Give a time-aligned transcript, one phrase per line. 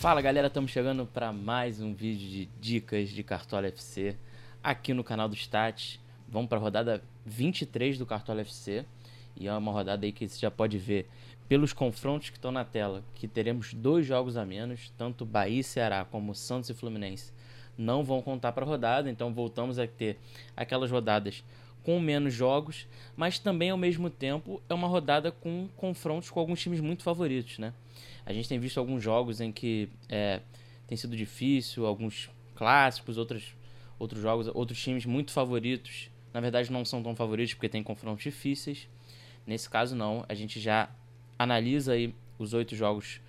[0.00, 4.16] Fala galera, estamos chegando para mais um vídeo de dicas de Cartola FC
[4.64, 6.00] aqui no canal do Stats.
[6.26, 8.86] Vamos para a rodada 23 do Cartola FC
[9.36, 11.06] e é uma rodada aí que você já pode ver
[11.46, 15.62] pelos confrontos que estão na tela que teremos dois jogos a menos, tanto Bahia e
[15.62, 17.30] Ceará como Santos e Fluminense
[17.76, 20.18] não vão contar para a rodada, então voltamos a ter
[20.56, 21.44] aquelas rodadas
[21.84, 26.58] com menos jogos, mas também ao mesmo tempo é uma rodada com confrontos com alguns
[26.58, 27.74] times muito favoritos, né?
[28.30, 30.40] A gente tem visto alguns jogos em que é,
[30.86, 33.56] tem sido difícil, alguns clássicos, outros,
[33.98, 38.22] outros jogos, outros times muito favoritos, na verdade não são tão favoritos porque tem confrontos
[38.22, 38.88] difíceis.
[39.44, 40.88] Nesse caso não, a gente já
[41.36, 43.20] analisa aí os oito jogos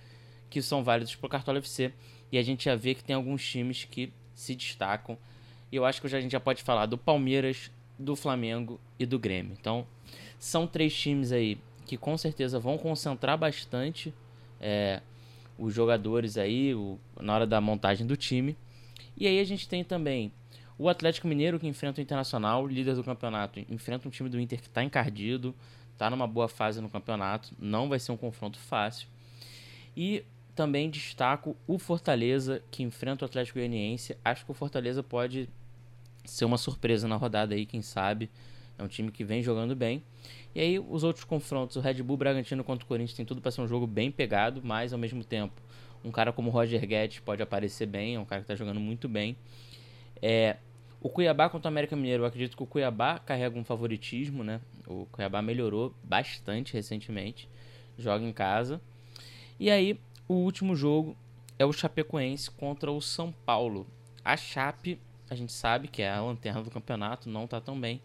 [0.48, 1.92] que são válidos para o Cartola FC
[2.30, 5.18] e a gente já vê que tem alguns times que se destacam.
[5.72, 9.18] E eu acho que a gente já pode falar do Palmeiras, do Flamengo e do
[9.18, 9.56] Grêmio.
[9.60, 9.84] Então,
[10.38, 14.14] são três times aí que com certeza vão concentrar bastante
[14.62, 15.02] é,
[15.58, 18.56] os jogadores aí o, na hora da montagem do time.
[19.16, 20.32] E aí a gente tem também
[20.78, 24.60] o Atlético Mineiro que enfrenta o Internacional, líder do campeonato, enfrenta um time do Inter
[24.60, 25.54] que está encardido,
[25.92, 29.06] está numa boa fase no campeonato, não vai ser um confronto fácil.
[29.96, 30.24] E
[30.54, 34.16] também destaco o Fortaleza, que enfrenta o Atlético Goianiense.
[34.24, 35.48] Acho que o Fortaleza pode
[36.24, 38.30] ser uma surpresa na rodada aí, quem sabe.
[38.82, 40.02] É um time que vem jogando bem.
[40.54, 43.52] E aí, os outros confrontos, o Red Bull Bragantino contra o Corinthians tem tudo para
[43.52, 45.54] ser um jogo bem pegado, mas ao mesmo tempo,
[46.04, 48.80] um cara como o Roger Guedes pode aparecer bem, é um cara que está jogando
[48.80, 49.36] muito bem.
[50.20, 50.56] É,
[51.00, 54.60] o Cuiabá contra o América Mineiro, eu acredito que o Cuiabá carrega um favoritismo, né?
[54.86, 57.48] O Cuiabá melhorou bastante recentemente,
[57.96, 58.80] joga em casa.
[59.60, 61.16] E aí, o último jogo
[61.56, 63.86] é o Chapecoense contra o São Paulo.
[64.24, 64.98] A Chape,
[65.30, 68.02] a gente sabe que é a lanterna do campeonato, não está tão bem.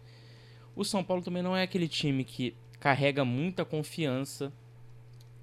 [0.78, 4.52] O São Paulo também não é aquele time que carrega muita confiança,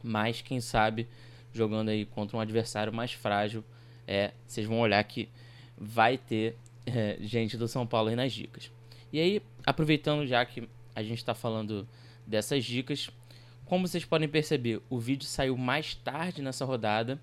[0.02, 1.10] mas quem sabe
[1.52, 3.62] jogando aí contra um adversário mais frágil,
[4.08, 5.28] é, vocês vão olhar que
[5.78, 6.56] vai ter
[6.86, 8.72] é, gente do São Paulo aí nas dicas.
[9.12, 11.86] E aí, aproveitando já que a gente está falando
[12.26, 13.10] dessas dicas,
[13.66, 17.22] como vocês podem perceber, o vídeo saiu mais tarde nessa rodada.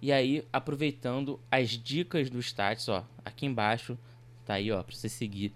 [0.00, 3.98] E aí, aproveitando as dicas do Stats, ó, aqui embaixo,
[4.46, 5.52] tá aí, ó, para você seguir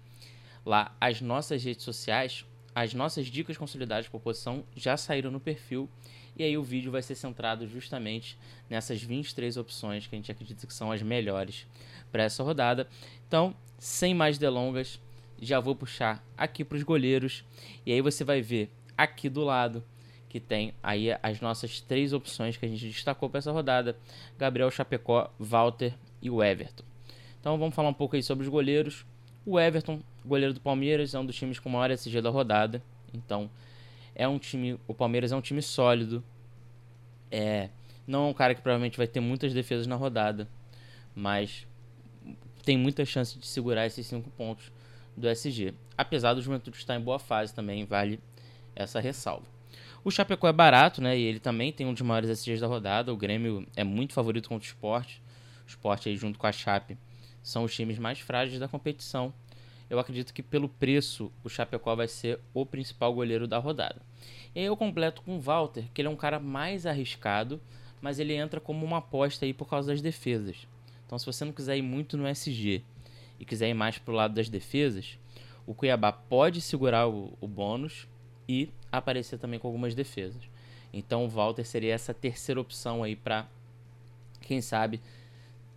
[0.65, 5.89] lá as nossas redes sociais, as nossas dicas consolidadas por posição já saíram no perfil.
[6.37, 8.37] E aí o vídeo vai ser centrado justamente
[8.69, 11.65] nessas 23 opções que a gente acredita que são as melhores
[12.11, 12.89] para essa rodada.
[13.25, 14.99] Então, sem mais delongas,
[15.41, 17.45] já vou puxar aqui para os goleiros.
[17.85, 19.83] E aí você vai ver aqui do lado
[20.27, 23.97] que tem aí as nossas três opções que a gente destacou para essa rodada:
[24.37, 26.83] Gabriel Chapecó, Walter e o Everton.
[27.39, 29.05] Então vamos falar um pouco aí sobre os goleiros.
[29.45, 32.81] O Everton, goleiro do Palmeiras, é um dos times com maior SG da rodada.
[33.13, 33.49] Então
[34.15, 36.23] é um time, o Palmeiras é um time sólido.
[37.29, 37.69] É,
[38.07, 40.47] não é um cara que provavelmente vai ter muitas defesas na rodada,
[41.13, 41.67] mas
[42.63, 44.71] tem muita chance de segurar esses cinco pontos
[45.15, 45.73] do SG.
[45.97, 48.19] Apesar do Juventude estar em boa fase também, vale
[48.75, 49.45] essa ressalva.
[50.03, 51.17] O Chapecó é barato, né?
[51.17, 53.11] E ele também tem um dos maiores SGs da rodada.
[53.11, 55.21] O Grêmio é muito favorito contra o esporte.
[55.65, 56.97] O esporte aí junto com a Chape
[57.45, 59.31] são os times mais frágeis da competição.
[59.87, 64.01] Eu acredito que pelo preço o Chapecó vai ser o principal goleiro da rodada.
[64.55, 67.61] E aí eu completo com o Walter, que ele é um cara mais arriscado,
[68.01, 70.67] mas ele entra como uma aposta aí por causa das defesas.
[71.05, 72.81] Então se você não quiser ir muito no SG
[73.39, 75.19] e quiser ir mais pro lado das defesas,
[75.67, 78.07] o Cuiabá pode segurar o, o bônus
[78.49, 80.41] e aparecer também com algumas defesas.
[80.91, 83.47] Então o Walter seria essa terceira opção aí para
[84.41, 84.99] quem sabe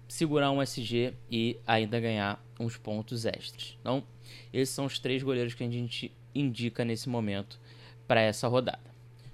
[0.09, 3.77] segurar um SG e ainda ganhar uns pontos extras.
[3.81, 4.03] Então,
[4.53, 7.61] esses são os três goleiros que a gente indica nesse momento
[8.07, 8.81] para essa rodada.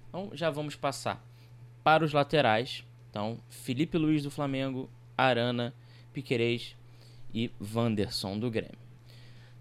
[0.09, 1.25] Então, já vamos passar
[1.83, 2.85] para os laterais.
[3.11, 5.73] Então, Felipe Luiz do Flamengo, Arana,
[6.13, 6.77] Piquerez
[7.33, 8.85] e Wanderson do Grêmio.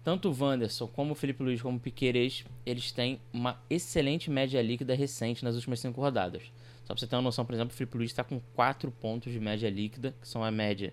[0.02, 4.60] Tanto o Wanderson como o Felipe Luiz como o Piqueires, eles têm uma excelente média
[4.60, 6.42] líquida recente nas últimas cinco rodadas.
[6.84, 9.32] Só para você ter uma noção, por exemplo, o Felipe Luiz está com 4 pontos
[9.32, 10.92] de média líquida, que são a média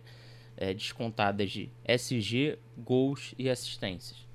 [0.55, 4.25] é, descontada de SG, gols e assistências.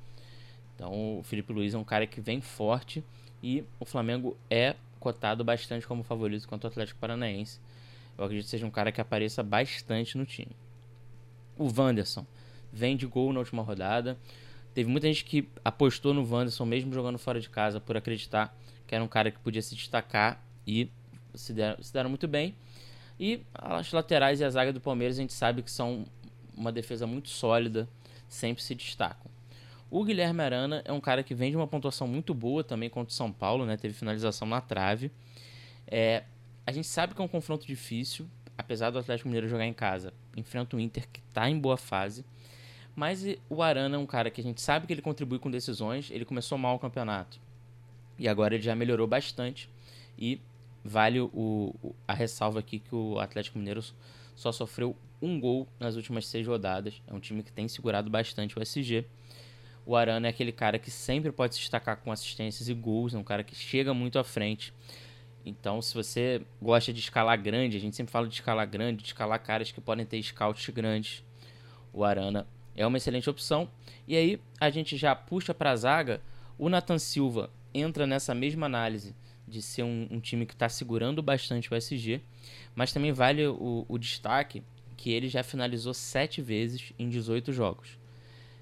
[0.75, 3.03] Então o Felipe Luiz é um cara que vem forte
[3.43, 7.61] e o Flamengo é cotado bastante como favorito contra o Atlético Paranaense.
[8.19, 10.55] Eu acredito que seja um cara que apareça bastante no time.
[11.59, 12.27] O Wanderson
[12.73, 14.19] vem de gol na última rodada.
[14.75, 18.55] Teve muita gente que apostou no Wanderson, mesmo jogando fora de casa, por acreditar
[18.87, 20.91] que era um cara que podia se destacar e
[21.37, 22.55] se deram, se deram muito bem.
[23.19, 26.05] E as laterais e a zaga do Palmeiras a gente sabe que são
[26.57, 27.89] uma defesa muito sólida,
[28.29, 29.31] sempre se destacam.
[29.91, 33.11] O Guilherme Arana é um cara que vem de uma pontuação muito boa também contra
[33.11, 33.77] o São Paulo, né?
[33.77, 35.13] Teve finalização na trave.
[35.87, 36.25] É,
[36.67, 38.29] a gente sabe que é um confronto difícil,
[38.59, 42.25] apesar do Atlético Mineiro jogar em casa, enfrenta o Inter que está em boa fase.
[42.97, 46.11] Mas o Arana é um cara que a gente sabe que ele contribui com decisões.
[46.11, 47.39] Ele começou mal o campeonato.
[48.19, 49.69] E agora ele já melhorou bastante.
[50.19, 50.41] E
[50.87, 51.75] vale o,
[52.07, 53.83] a ressalva aqui que o Atlético Mineiro
[54.35, 57.03] só sofreu um gol nas últimas seis rodadas.
[57.07, 59.05] É um time que tem segurado bastante o SG.
[59.85, 63.15] O Arana é aquele cara que sempre pode se destacar com assistências e gols.
[63.15, 64.73] É um cara que chega muito à frente.
[65.45, 69.09] Então, se você gosta de escalar grande, a gente sempre fala de escalar grande, de
[69.09, 71.25] escalar caras que podem ter scouts grandes.
[71.93, 73.71] O Arana é uma excelente opção.
[74.09, 76.21] E aí, a gente já puxa para a zaga.
[76.59, 79.15] O Nathan Silva entra nessa mesma análise
[79.47, 82.21] de ser um, um time que está segurando bastante o SG,
[82.75, 84.63] mas também vale o, o, destaque
[84.97, 87.99] que ele já finalizou sete vezes em 18 jogos.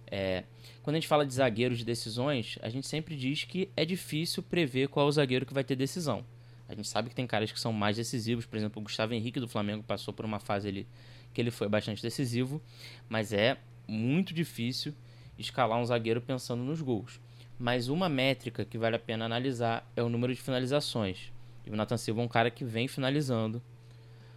[0.06, 0.44] É,
[0.82, 4.42] quando a gente fala de zagueiros de decisões, a gente sempre diz que é difícil
[4.42, 6.24] prever qual é o zagueiro que vai ter decisão.
[6.68, 9.40] A gente sabe que tem caras que são mais decisivos, por exemplo, o Gustavo Henrique
[9.40, 10.86] do Flamengo passou por uma fase ali
[11.32, 12.62] que ele foi bastante decisivo,
[13.08, 14.94] mas é muito difícil
[15.38, 17.20] escalar um zagueiro pensando nos gols.
[17.58, 21.32] Mas uma métrica que vale a pena analisar é o número de finalizações.
[21.64, 23.62] E o Nathan Silva é um cara que vem finalizando.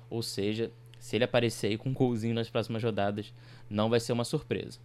[0.09, 3.33] Ou seja, se ele aparecer aí com um golzinho nas próximas rodadas,
[3.69, 4.79] não vai ser uma surpresa.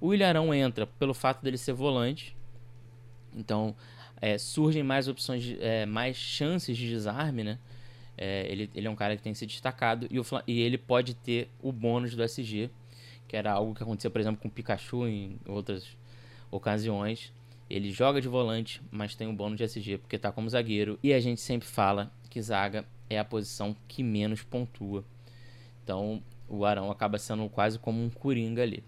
[0.00, 2.36] O Ilharão entra pelo fato dele ser volante.
[3.34, 3.74] Então,
[4.20, 7.58] é, surgem mais opções, de, é, mais chances de desarme, né?
[8.16, 11.14] É, ele, ele é um cara que tem se destacado e, o, e ele pode
[11.14, 12.70] ter o bônus do SG,
[13.26, 15.96] que era algo que acontecia, por exemplo, com o Pikachu em outras
[16.50, 17.32] ocasiões.
[17.68, 20.98] Ele joga de volante, mas tem um bônus de SG porque tá como zagueiro.
[21.02, 25.04] E a gente sempre fala que zaga é a posição que menos pontua.
[25.82, 28.84] Então o Arão acaba sendo quase como um coringa ali.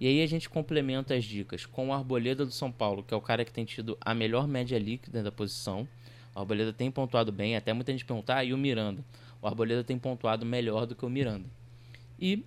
[0.00, 3.16] E aí a gente complementa as dicas com o Arboleda do São Paulo, que é
[3.16, 5.86] o cara que tem tido a melhor média líquida da posição.
[6.34, 9.04] O Arboleda tem pontuado bem, até muita gente perguntar, ah, e o Miranda?
[9.42, 11.46] O Arboleda tem pontuado melhor do que o Miranda.
[12.18, 12.44] E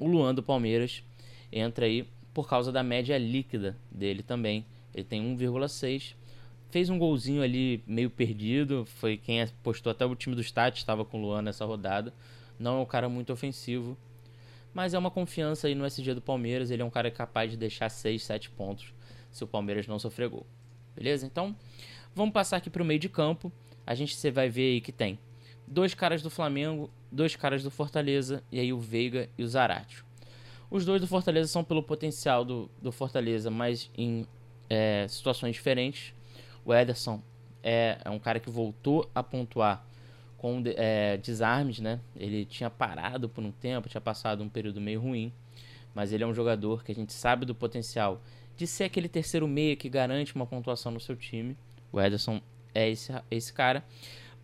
[0.00, 1.04] o Luan do Palmeiras
[1.52, 4.64] entra aí por causa da média líquida dele também,
[4.98, 6.14] ele tem 1,6.
[6.70, 8.84] Fez um golzinho ali meio perdido.
[8.84, 12.12] Foi quem postou até o time do Stat estava com o Luan nessa rodada.
[12.58, 13.96] Não é um cara muito ofensivo.
[14.74, 16.70] Mas é uma confiança aí no SG do Palmeiras.
[16.70, 18.92] Ele é um cara capaz de deixar 6, 7 pontos
[19.30, 20.46] se o Palmeiras não sofrer gol.
[20.94, 21.26] Beleza?
[21.26, 21.54] Então,
[22.14, 23.52] vamos passar aqui para o meio de campo.
[23.86, 25.18] A gente você vai ver aí que tem
[25.66, 30.04] dois caras do Flamengo, dois caras do Fortaleza e aí o Veiga e o Zaratio.
[30.70, 34.26] Os dois do Fortaleza são pelo potencial do, do Fortaleza, mas em
[34.68, 36.14] é, situações diferentes.
[36.64, 37.22] O Ederson
[37.62, 39.84] é, é, um cara que voltou a pontuar
[40.36, 42.00] com é, desarmes, né?
[42.16, 45.32] Ele tinha parado por um tempo, tinha passado um período meio ruim,
[45.94, 48.22] mas ele é um jogador que a gente sabe do potencial
[48.56, 51.56] de ser aquele terceiro meia que garante uma pontuação no seu time.
[51.92, 52.40] O Ederson
[52.74, 53.84] é esse, esse cara.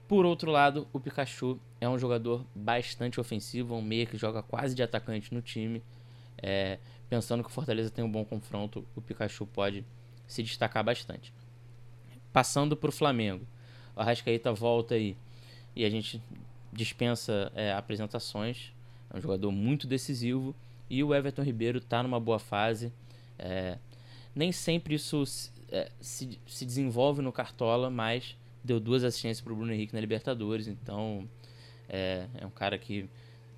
[0.06, 4.74] Por outro lado, o Pikachu é um jogador bastante ofensivo, um meia que joga quase
[4.74, 5.82] de atacante no time.
[6.36, 6.78] É,
[7.08, 9.84] pensando que o Fortaleza tem um bom confronto, o Pikachu pode
[10.26, 11.32] se destacar bastante.
[12.32, 13.46] Passando para o Flamengo,
[13.94, 15.16] o Arrascaeta volta aí
[15.74, 16.22] e a gente
[16.72, 18.72] dispensa é, apresentações.
[19.10, 20.54] É um jogador muito decisivo
[20.90, 22.92] e o Everton Ribeiro está numa boa fase.
[23.38, 23.78] É,
[24.34, 25.22] nem sempre isso
[25.70, 30.00] é, se, se desenvolve no Cartola, mas deu duas assistências para o Bruno Henrique na
[30.00, 31.28] Libertadores, então
[31.88, 33.08] é, é um cara que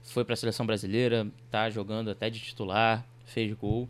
[0.03, 3.89] foi para a seleção brasileira, tá jogando até de titular, fez gol,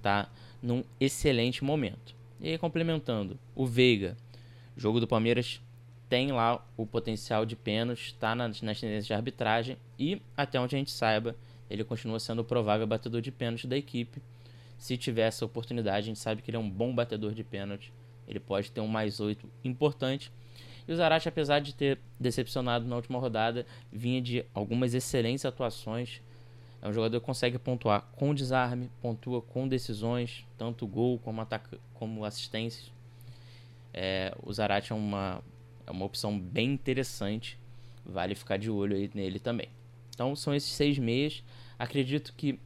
[0.00, 0.28] tá
[0.64, 2.16] num excelente momento.
[2.40, 4.16] E aí, complementando, o Veiga,
[4.74, 5.60] jogo do Palmeiras
[6.08, 10.74] tem lá o potencial de pênalti, está nas, nas tendências de arbitragem e, até onde
[10.74, 11.36] a gente saiba,
[11.68, 14.22] ele continua sendo o provável batedor de pênalti da equipe.
[14.78, 17.92] Se tiver essa oportunidade, a gente sabe que ele é um bom batedor de pênalti.
[18.26, 20.32] Ele pode ter um mais oito importante.
[20.88, 26.22] E o Zarate, apesar de ter decepcionado na última rodada, vinha de algumas excelentes atuações
[26.84, 31.40] é um jogador que consegue pontuar com desarme, pontua com decisões, tanto gol como,
[31.94, 32.92] como assistências.
[33.90, 35.42] É, o Zarate é uma,
[35.86, 37.58] é uma opção bem interessante.
[38.04, 39.70] Vale ficar de olho aí nele também.
[40.10, 41.42] Então são esses seis meias.
[41.78, 42.60] Acredito que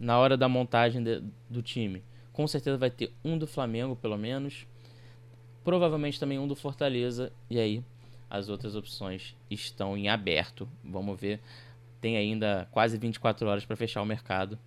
[0.00, 4.18] na hora da montagem de, do time, com certeza vai ter um do Flamengo, pelo
[4.18, 4.66] menos.
[5.62, 7.30] Provavelmente também um do Fortaleza.
[7.48, 7.84] E aí
[8.28, 10.68] as outras opções estão em aberto.
[10.82, 11.40] Vamos ver
[12.04, 14.58] tem ainda quase 24 horas para fechar o mercado.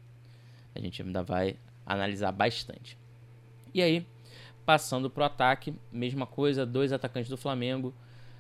[0.74, 2.98] A gente ainda vai analisar bastante.
[3.72, 4.03] E aí,
[4.65, 7.94] passando para o ataque, mesma coisa, dois atacantes do Flamengo.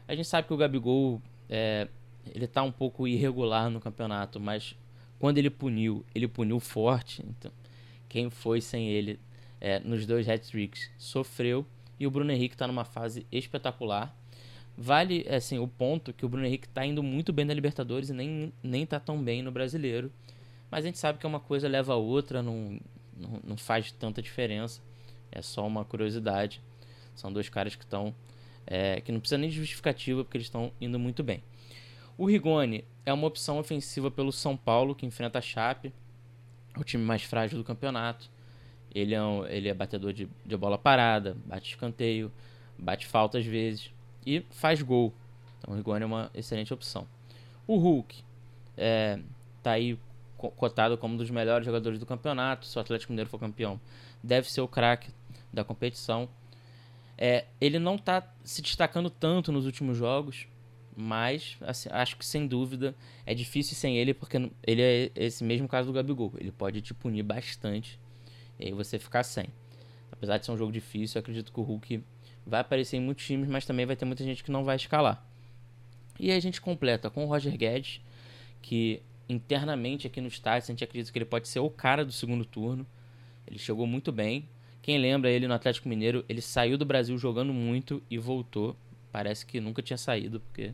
[0.07, 1.87] A gente sabe que o Gabigol é,
[2.25, 4.75] ele está um pouco irregular no campeonato, mas
[5.19, 7.23] quando ele puniu, ele puniu forte.
[7.23, 7.51] Então,
[8.09, 9.19] quem foi sem ele
[9.61, 11.67] é, nos dois hat-tricks sofreu.
[11.99, 14.11] E o Bruno Henrique está numa fase espetacular.
[14.77, 18.13] Vale assim o ponto que o Bruno Henrique está indo muito bem na Libertadores e
[18.13, 20.11] nem, nem tá tão bem no Brasileiro.
[20.69, 22.79] Mas a gente sabe que uma coisa leva a outra, não,
[23.15, 24.79] não, não faz tanta diferença.
[25.31, 26.61] É só uma curiosidade.
[27.15, 28.13] São dois caras que estão.
[28.67, 31.41] É, que não precisa nem de justificativa, porque eles estão indo muito bem.
[32.15, 35.91] O Rigoni é uma opção ofensiva pelo São Paulo, que enfrenta a Chape,
[36.77, 38.29] o time mais frágil do campeonato.
[38.93, 42.31] Ele é, um, ele é batedor de, de bola parada, bate escanteio,
[42.77, 43.91] bate falta às vezes
[44.27, 45.13] e faz gol.
[45.57, 47.07] Então o Rigoni é uma excelente opção.
[47.65, 48.21] O Hulk
[48.75, 49.19] é,
[49.63, 49.97] tá aí
[50.35, 52.67] cotado como um dos melhores jogadores do campeonato.
[52.67, 53.79] Se o Atlético Mineiro for campeão,
[54.21, 55.11] deve ser o craque
[55.51, 56.27] da competição.
[57.17, 60.45] É, ele não está se destacando tanto nos últimos jogos,
[60.95, 62.93] mas assim, acho que sem dúvida
[63.25, 66.33] é difícil sem ele, porque ele é esse mesmo caso do Gabigol.
[66.37, 67.97] Ele pode te punir bastante
[68.59, 69.47] e aí você ficar sem.
[70.11, 72.03] Apesar de ser um jogo difícil, eu acredito que o Hulk
[72.47, 75.23] vai aparecer em muitos times, mas também vai ter muita gente que não vai escalar.
[76.19, 78.01] E aí a gente completa com o Roger Guedes,
[78.61, 82.11] que internamente aqui no estádio, a gente acredita que ele pode ser o cara do
[82.11, 82.87] segundo turno.
[83.45, 84.47] Ele chegou muito bem.
[84.81, 88.75] Quem lembra ele no Atlético Mineiro, ele saiu do Brasil jogando muito e voltou.
[89.11, 90.73] Parece que nunca tinha saído, porque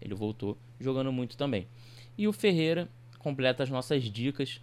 [0.00, 1.66] ele voltou jogando muito também.
[2.18, 2.88] E o Ferreira
[3.18, 4.60] completa as nossas dicas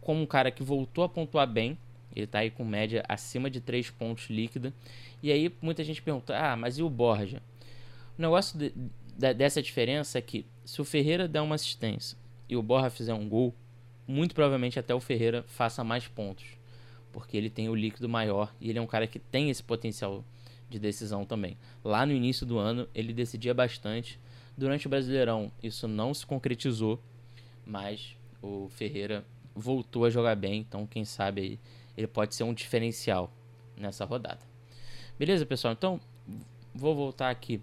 [0.00, 1.78] como um cara que voltou a pontuar bem.
[2.16, 4.72] Ele está aí com média acima de 3 pontos líquida.
[5.22, 7.42] E aí muita gente pergunta: ah, mas e o Borja?
[8.18, 8.72] O negócio de,
[9.16, 12.16] de, dessa diferença é que se o Ferreira der uma assistência
[12.48, 13.54] e o Borja fizer um gol,
[14.08, 16.46] muito provavelmente até o Ferreira faça mais pontos,
[17.12, 20.24] porque ele tem o líquido maior e ele é um cara que tem esse potencial
[20.70, 21.58] de decisão também.
[21.84, 24.18] Lá no início do ano ele decidia bastante.
[24.56, 26.98] Durante o Brasileirão isso não se concretizou,
[27.66, 31.58] mas o Ferreira voltou a jogar bem, então quem sabe aí
[31.96, 33.32] ele pode ser um diferencial
[33.76, 34.40] nessa rodada.
[35.18, 35.72] Beleza, pessoal?
[35.72, 36.00] Então
[36.74, 37.60] vou voltar aqui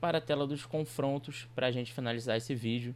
[0.00, 2.94] para a tela dos confrontos para a gente finalizar esse vídeo.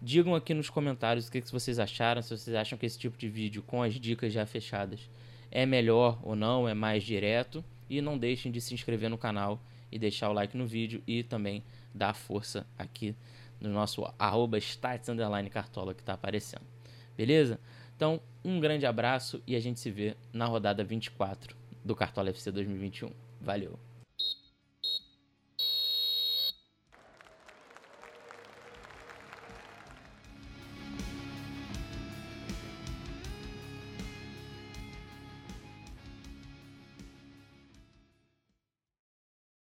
[0.00, 3.28] Digam aqui nos comentários o que, vocês acharam, se vocês acham que esse tipo de
[3.28, 5.08] vídeo com as dicas já fechadas
[5.50, 7.64] é melhor ou não, é mais direto.
[7.88, 9.60] E não deixem de se inscrever no canal
[9.92, 11.62] e deixar o like no vídeo e também
[11.94, 13.14] dar força aqui
[13.60, 15.08] no nosso arroba stats
[15.50, 16.64] cartola que está aparecendo.
[17.16, 17.60] Beleza?
[17.96, 22.50] Então, um grande abraço e a gente se vê na rodada 24 do Cartola FC
[22.50, 23.10] 2021.
[23.40, 23.78] Valeu!